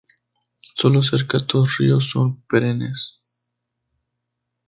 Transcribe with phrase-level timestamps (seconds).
[0.73, 3.21] Solo cerca tos ríos son perennes.